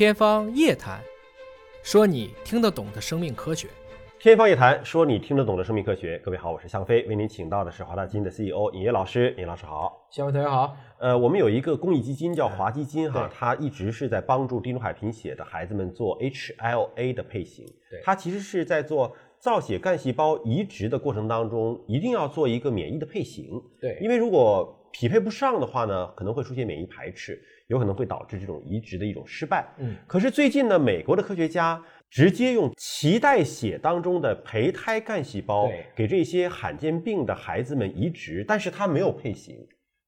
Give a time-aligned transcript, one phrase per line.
[0.00, 0.98] 天方夜谭，
[1.82, 3.68] 说你听得懂的生命科学。
[4.18, 6.18] 天方夜谭，说你听得懂的生命科学。
[6.24, 9.34] 各位好，我是向飞，为您请到的是华大基因的 CEO 尹烨老师。
[9.36, 10.08] 尹老师好。
[10.10, 10.74] 向飞同学好。
[11.00, 17.66] 呃，我们有一个公益基金叫华基金哈，它一直是在帮助地中海贫血的孩子们做 HLA 的配型。
[17.90, 23.62] 对它其实是在做造血干细胞移植的过程当中，一定要做一个免疫的配型。
[23.78, 27.40] 对因为如果匹配不上的话呢，可能会出现免疫排斥，
[27.70, 29.66] 有可能会导致这种移植的一种失败。
[29.78, 39.56] 嗯，可是最近呢，美国的科学家直接用脐带血当中的胚胎干细胞对给这些罕见病的孩子们移植，但是它没有配型。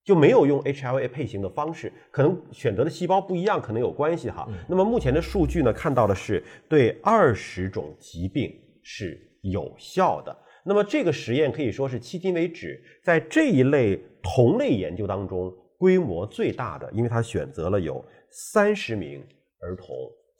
[0.04, 4.48] 就没有用 HLA 配型的方式，可能选择的细胞不一样，可能有关系哈。
[4.68, 8.52] 那么目前的数据呢，看到的是对二十种疾病
[8.82, 10.36] 是有效的。
[10.64, 19.20] 那么这个实验可以说是迄今为止在这一类同类研究当中规模最大的，因为他选择了有三十名
[19.58, 19.88] 儿童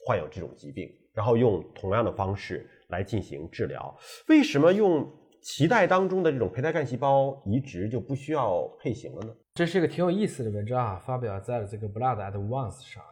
[0.05, 3.93] 患有这种疾病，然后用同样的方式来进行治疗。
[4.29, 5.05] 为什么用
[5.43, 9.35] 脐带当中的这种胚胎干细胞移植就不需要配型了呢？
[9.53, 13.03] 这是一个挺有意思的文章啊，发表在了这个 Blood at Once 上。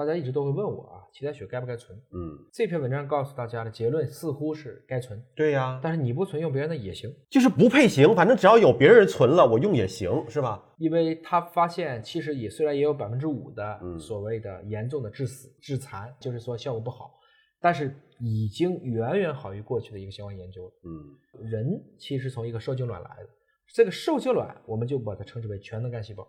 [0.00, 1.94] 大家一直都会问我啊，脐带血该不该存？
[2.10, 10.64] 嗯，这篇文章告诉大家的结论似乎是该存，对呀、但是你不存用别人的也行，就是不配型，反正只要有别人存了，我用也行，是吧？
[10.78, 17.12] 因为他发现其实也虽然也有百分之五的嗯所谓的严重的致死、致残，就是说效果不好，
[17.60, 20.72] 但是已经远远好于过去的一个相关研究了。
[20.84, 23.28] 嗯人其实从一个受精卵来的，
[23.74, 26.26] 这个受精卵我们就把它称之为全能干细胞。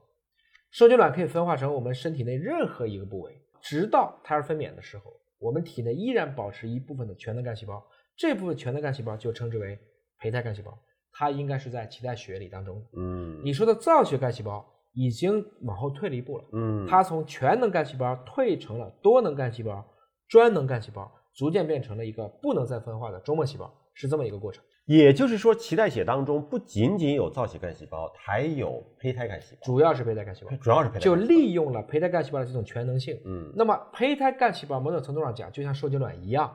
[0.71, 7.83] 受精卵可以分化成我们身体内任何一个部位，直到胎儿分娩的时候，我们体内依然保持一部分的全能干细胞，
[8.15, 9.79] 这部分全能干细胞就称之为
[10.19, 10.77] 胚胎干细胞，
[11.11, 12.83] 它应该是在脐带血里当中。
[12.97, 19.85] 嗯你说的造血干细胞已经往后退了一步了，嗯，它从全能干细胞退成了多能干细胞、
[20.27, 24.63] 专能干细胞，逐渐变成了一个不能再分化的周末细胞，是这么一个过程。
[24.97, 33.17] 也就是说，脐带血当中不仅仅有造血干细胞，还有胚胎干细胞，主要是胚胎干细胞，主要是胚胎就利用了胚胎干细胞的这种全能性。
[33.23, 36.53] 嗯那么胚胎干细胞某种程度上讲，就像受精卵一样，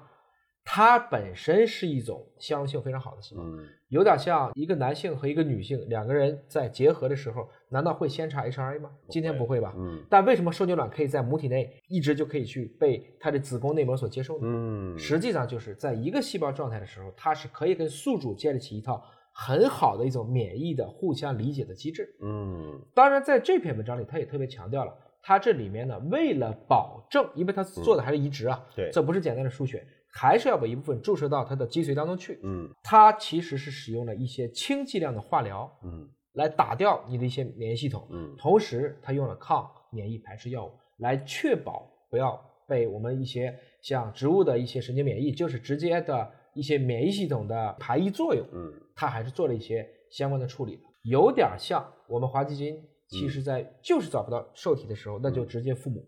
[0.69, 8.91] 它本身是一种相容性非常好的细胞，嗯有点像一个男性和一个女性两个人在结合的时候，难道会先查 HRA 吗？
[9.09, 9.73] 今天不会吧？
[9.77, 14.41] 嗯但为什么受精卵可以在母体内一直就可以去被它的子宫内膜所接受呢？
[14.43, 19.01] 嗯，实际上就是在一个细胞状态的时候，它是可以跟宿主建立起一套
[19.33, 22.13] 很好的一种免疫的互相理解的机制。
[22.21, 32.39] 嗯当然，在这篇文章里，他也特别强调了，它这里面呢，为了保证，因为它做的还是移植啊，对这不是简单的输血，还是要把一部分注射到它的脊髓当中去。
[32.43, 32.69] 嗯。
[32.83, 36.09] 它其实是使用了一些轻剂量的化疗嗯。
[36.35, 38.35] 来打掉你的一些免疫系统，嗯。
[38.37, 48.73] 同时它用了抗免疫排斥药物来确保不要被我们一些像植物的一些神经免疫，就是直接的一些免疫系统的排异作用，嗯。
[48.95, 56.03] 它还是做了一些相关的处理的，有点像我们华基金，其实在就是找不到受体的时候，那就直接父母，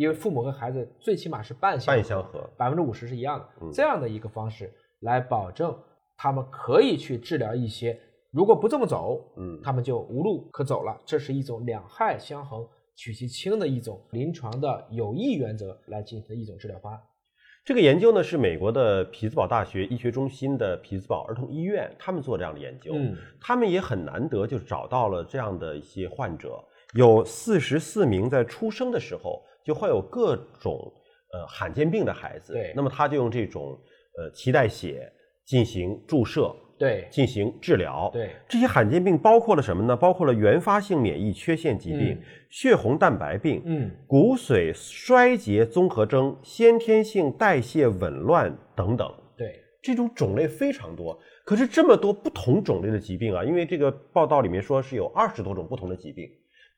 [0.00, 5.78] 因为父母和孩子最起码是半相半相合，百分之五十是一样的，嗯这样的一个方式来保证
[6.16, 8.00] 他们可以去治疗一些，
[8.30, 10.98] 如果不这么走，嗯他们就无路可走了。
[11.04, 12.66] 这是一种两害相衡、
[12.96, 16.98] 取其轻的一种临床的有益原则来进行的一种治疗方案。
[17.62, 26.58] 这个研究呢是美国的匹兹堡大学医学中心的匹兹堡儿童医院他们做这样的研究，嗯他们也很难得就找到了这样的一些患者，
[26.94, 30.92] 有四十四名在出生的时候就患有各种
[31.32, 32.72] 呃罕见病的孩子，对。
[32.74, 33.78] 那么他就用这种
[34.18, 35.10] 呃脐带血
[35.44, 37.06] 进行注射，对。
[37.10, 38.30] 进行治疗，对。
[38.48, 39.96] 这些罕见病包括了什么呢？
[39.96, 42.22] 包括了原发性免疫缺陷疾病、嗯。
[42.50, 43.90] 血红蛋白病、嗯。
[44.06, 49.12] 骨髓衰竭综合征、先天性代谢紊乱等等。
[49.36, 49.60] 对。
[49.82, 56.28] 这种种类非常多，可是这么多不同种类的疾病啊，因为这个报道里面说是有二十多种不同的疾病，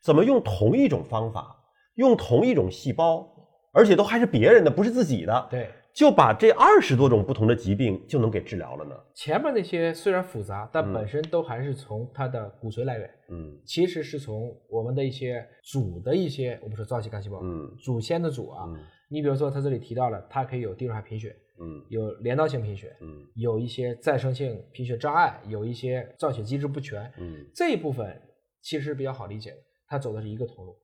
[0.01, 1.53] 怎么用同一种方法，
[1.95, 3.29] 用同一种细胞，
[3.73, 8.97] 而且都还是别人的，不是自己的，对，就把这二十多种不同的疾病就能给治疗了呢？
[9.15, 18.65] 前面那些虽然复杂，但嗯本身都还是从它的骨髓来源，嗯其实是从我们的一些祖的一些，我们说造血干细胞，嗯祖先的祖啊。
[18.67, 18.77] 嗯
[19.13, 28.19] 你比如说，他这里提到了，它可以有地中海贫血，嗯有镰刀性贫血，嗯有一些再生性贫血障碍，有一些造血机制不全，嗯这一部分
[28.63, 29.57] 其实比较好理解的，
[29.87, 30.75] 它走的是一个通路。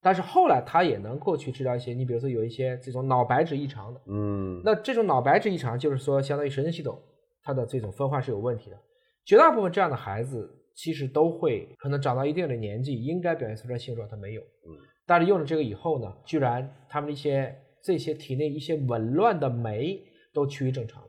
[0.00, 7.00] 但是后来他也能够去治疗一些，你比如说有一些这种脑白质异常的，嗯那这种脑白质异常就是说相当于神经系统
[7.42, 8.78] 它的这种分化是有问题的。
[9.24, 14.40] 绝大部分这样的孩子其实都会可能长到一定的年纪，应该表现出来性状，他没有。
[14.42, 19.98] 嗯但是用了这个以后呢，居然他们的一些这些体内一些紊乱的酶
[20.34, 21.08] 都趋于正常了。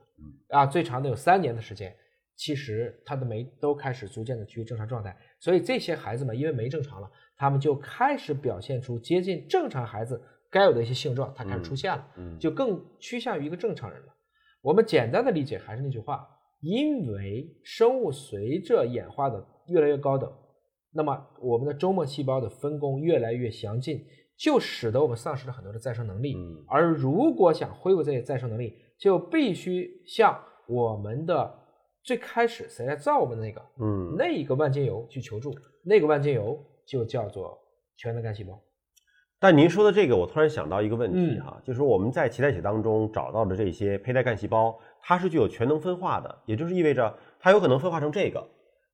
[0.50, 1.94] 啊，最长的有三年的时间，
[2.38, 5.14] 其实他的酶都开始逐渐的趋于正常状态。
[5.38, 10.22] 所以这些孩子们因为酶正常了，他们就开始表现出接近正常孩子
[10.52, 12.06] 该有的一些性状，它开始出现了，
[12.38, 14.14] 就更趋向于一个正常人了。
[14.62, 16.28] 我们简单的理解还是那句话，
[16.60, 20.30] 因为生物随着演化的越来越高等，
[20.92, 24.04] 那么我们的周末细胞的分工越来越详尽，
[24.38, 26.36] 就使得我们丧失了很多的再生能力。
[26.68, 30.38] 而如果想恢复这些再生能力，就必须向
[30.68, 31.58] 我们的
[32.04, 37.56] 最开始谁来造我们的那个，嗯，那一个万金油去求助，那个万金油就叫做
[37.96, 38.60] 全能干细胞。
[39.42, 48.46] 但您说的这个，我突然想到一个问题哈，就是我们在脐带血当中找到的这些胚胎干细胞，它是具有全能分化的，也就是意味着它有可能分化成这个，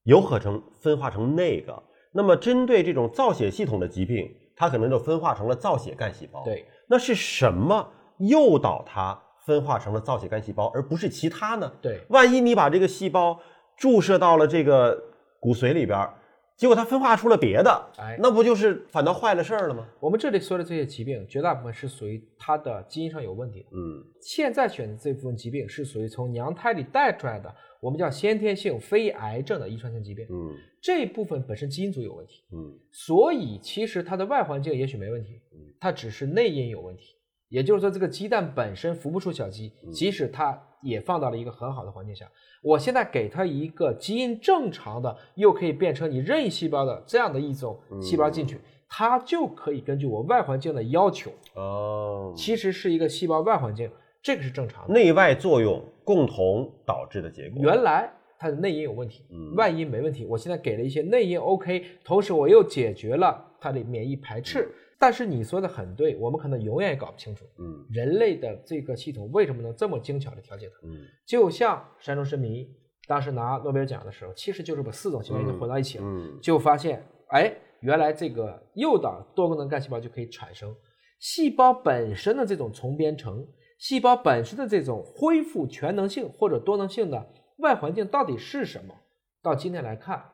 [0.03, 1.81] 有可能分化成那个。
[2.12, 6.44] 那么针对这种造血系统的疾病，它可能就分化成了造血干细胞。
[6.44, 7.89] 对，那是什么
[8.19, 11.71] 诱导它分化成了造血干细胞，而不是其他呢？
[11.81, 13.39] 对，万一你把这个细胞
[13.77, 14.95] 注射到了这个
[15.39, 16.07] 骨髓里边。
[16.57, 19.85] 结果它分化出了别的，哎，那不就是反倒坏了事儿了吗？
[19.99, 23.67] 我们这里说的这些疾病，绝大部分是属于它的基因上有问题的。
[23.73, 30.25] 嗯，现在选的这部分疾病是属于从娘胎里带出来的，我们叫先天性非癌症的遗传性疾病。
[30.29, 32.43] 嗯，这部分本身基因组有问题。
[32.53, 35.41] 嗯，所以其实它的外环境也许没问题，
[35.79, 37.15] 它只是内因有问题。
[37.49, 42.29] 也就是说，这个鸡蛋本身孵不出小鸡，即使它也放到了一个很好的环境下，
[42.61, 53.89] 我现在给它一个基因正常的，又可以变成你任意细胞的这样的一种细胞进去，它就可以根据我外环境的要求，哦，其实是一个细胞外环境，
[54.21, 57.63] 这个是正常的，内外作用共同导致的结果。
[57.63, 58.07] 原来
[58.38, 64.69] 它的内因有问题，外因没问题，我现在给了一些内因 OK，同时我又解决了它的免疫排斥。
[65.05, 70.79] 但是你说的很对，我们可能永远也搞不清楚，嗯，人类的这个系统为什么能这么精巧的调节它？
[70.81, 72.67] 嗯，就像山中神迷
[73.07, 80.75] 当时拿诺贝尔奖的时候，其实就是把四种细胞已经混到一起了，嗯，就发现，哎，原来这个诱导多功能干细胞就可以产生
[81.19, 83.47] 细胞本身的这种重编程，
[83.77, 88.95] 细胞本身的这种恢复全能性或者多能性的外环境到底是什么？
[89.43, 90.25] 到今天来看，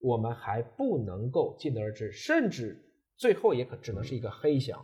[0.00, 2.86] 我们还不能够尽得而知，甚至。
[3.20, 4.82] 最后也可只能是一个黑箱，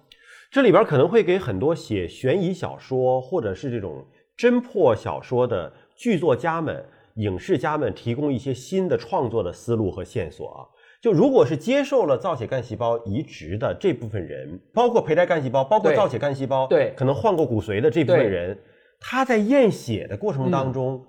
[0.50, 4.04] 这里边可能会给很多写悬疑小说或者是这种
[4.36, 6.84] 侦破小说的剧作家们、
[7.14, 10.68] 影视家们提供一些新的创作的思路和线索啊。
[11.00, 18.58] 就如果是接受了造血干细胞移植的这部分人，包括胚胎干细胞，包括造血干细胞，对，可能换过骨髓的这部分人，
[19.00, 21.02] 他在验血的过程当中，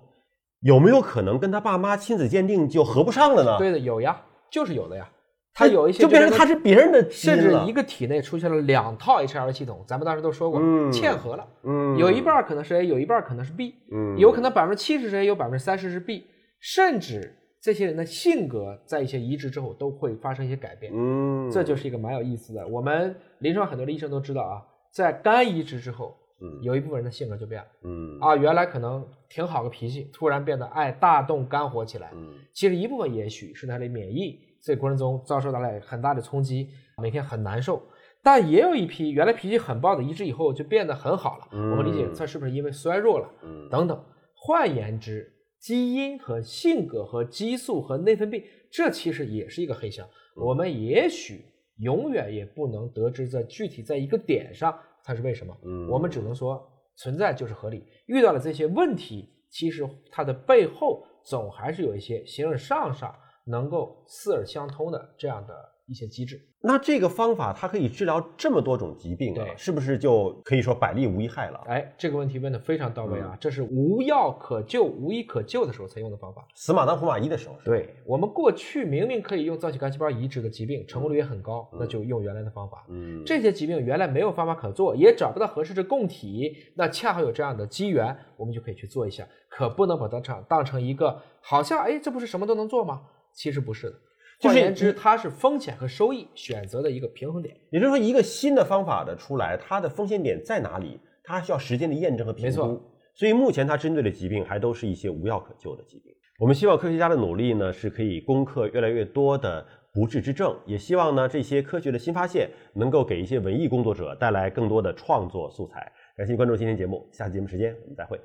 [0.62, 3.58] 有没有可能跟他爸妈亲子鉴定就合不上了呢？
[3.58, 5.10] 对的，有呀，就是有的呀。
[5.58, 10.62] 它有一些就变成它是别人的，甚至一个体内出现了两套 HR 系统，咱们当时都说过，
[10.92, 16.26] 嵌合了，嗯，有一半可能是 A，有一半可能是 B，嗯，有可能百分之七十是 A，有百分之三十是 B，
[16.60, 22.68] 甚至这些人的性格在一些移植之后都会发生一些改变，嗯，这就是一个蛮有意思的。
[22.68, 24.62] 我们临床很多的医生都知道啊，
[24.92, 34.40] 在肝移植之后，嗯，有一部分人的性格就变了，嗯，啊，原来可能挺好个脾气，突然变得爱大动肝火起来，嗯，其实一部分也许是他的免疫。
[34.62, 36.70] 这过程中遭受到了很大的冲击，
[37.02, 37.82] 每天很难受。
[38.24, 41.48] 但也有一批原来脾气很暴的，移植以后就变得很好了。
[41.52, 43.30] 我们理解，这是不是因为衰弱了？
[43.72, 44.04] 等等。
[44.34, 50.06] 换言之，基因和性格和激素和内分泌，这其实也是一个黑箱。
[50.36, 51.46] 我们也许
[51.78, 55.56] 永远也不能得知这具体在一个点上它是为什么。
[55.90, 56.62] 我们只能说
[56.98, 57.84] 存在就是合理。
[58.08, 63.16] 遇到了这些问题，其实它的背后总还是有一些形而上上。
[63.48, 65.54] 能够四耳相通的这样的
[65.88, 71.62] 一些机制，那这个方法它可以治疗这么多种疾病啊，是不是就可以说百利无一害了？
[71.66, 77.56] 哎，这个问题问的非常到位啊，这是无药可救、无医可救的时候才用的方法，死马当活马医的时候。
[77.64, 82.86] 对我们过去明明可以用造血干细胞移植的疾病，成功率也很高，那就用原来的方法。
[82.90, 93.04] 嗯，这些疾病原来没有方法可做，也找不到合适的供体，那恰好有这样的机缘，我们就可以去做一下，可不能把它当当成一个好像哎，这不是什么都能做吗？
[93.38, 93.96] 其实不是的，
[94.42, 97.56] 换言之，它是风险和收益选择的一个平衡点。
[97.70, 101.00] 也就是说，一个新的方法的出来，它的风险点在哪里？
[101.24, 102.82] 它需要时间的验证和评估。
[103.14, 106.12] 所以目前它针对的疾病还都是一些无药可救的疾病。
[106.40, 115.92] 我们希望科学家的努力呢，是可以攻克越来越多的不治之症，也希望呢这些科学的新发现能够给一些文艺工作者带来更多的创作素材。
[116.16, 118.20] 感谢关注今天节目，下期节目时间我们再会。